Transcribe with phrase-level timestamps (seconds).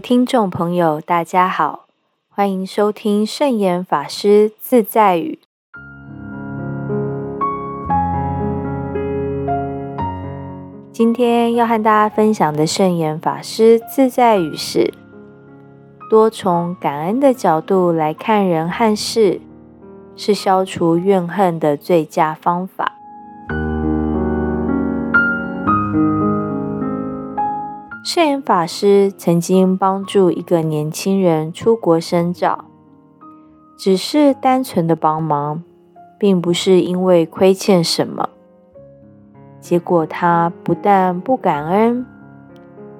[0.00, 1.86] 听众朋友，大家好，
[2.30, 5.38] 欢迎收听圣严法师自在语。
[10.90, 14.92] 今天要和大家分享的圣严法师自在语是：
[16.08, 19.40] 多从感恩的角度来看人和事，
[20.16, 22.99] 是消除怨恨的最佳方法。
[28.02, 32.64] 圣严法师曾经帮助一个年轻人出国深造，
[33.76, 35.62] 只是单纯的帮忙，
[36.18, 38.30] 并不是因为亏欠什么。
[39.60, 42.06] 结果他不但不感恩，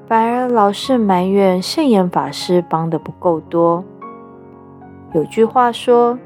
[0.06, 3.82] 反而老是埋怨圣严法师帮的不够多。
[5.14, 6.18] 有句话说：“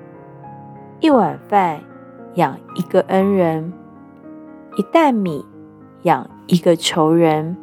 [0.98, 1.80] 一碗饭
[2.34, 3.72] 养一个恩人，
[4.77, 5.47] 一担米
[6.02, 7.56] 养一个仇人。”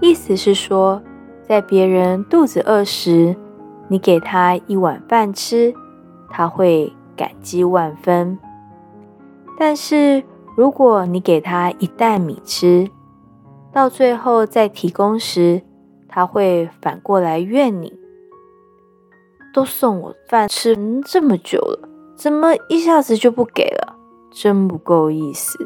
[0.00, 1.02] 意思是说，
[1.42, 3.36] 在别人肚子饿时，
[3.88, 5.74] 你给他一碗饭吃，
[6.30, 8.38] 他会感激万分；
[9.58, 10.22] 但是
[10.56, 12.88] 如果你给他一袋米吃，
[13.72, 15.60] 到最后再提供时，
[16.08, 17.92] 他会反过来怨你：
[19.52, 23.96] 都送我饭吃这么久了，怎么一下子就不给了？
[24.30, 25.58] 真不够意思。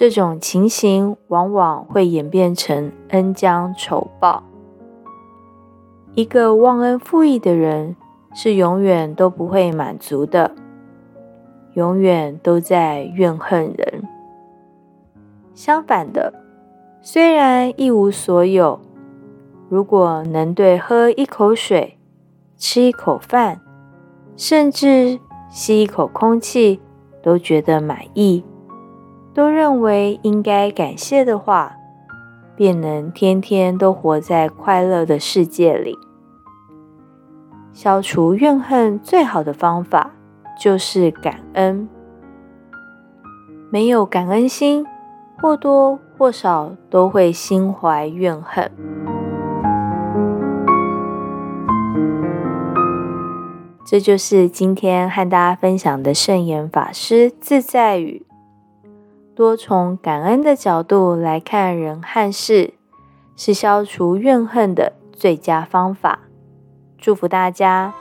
[0.00, 4.42] 这种情形往往会演变成恩将仇报。
[6.14, 7.94] 一个忘恩负义的人
[8.32, 10.54] 是永远都不会满足的，
[11.74, 14.08] 永远都在怨恨人。
[15.52, 16.32] 相反的，
[17.02, 18.80] 虽然一无所有，
[19.68, 21.98] 如果能对喝一口水、
[22.56, 23.60] 吃一口饭，
[24.34, 25.20] 甚至
[25.50, 26.80] 吸一口空气
[27.22, 28.42] 都觉得满意。
[29.32, 31.76] 都认为应该感谢的话，
[32.56, 35.96] 便能天天都活在快乐的世界里。
[37.72, 40.10] 消除怨恨最好的方法
[40.60, 41.88] 就是感恩。
[43.70, 44.84] 没有感恩心，
[45.40, 48.70] 或多或少都会心怀怨恨。
[53.86, 58.26] 这就是今天和大家分享的圣严法师自在语。
[59.40, 62.74] 多从感恩的角度来看人和事，
[63.38, 66.18] 是消除怨恨的最佳方法。
[66.98, 67.94] 祝福大家！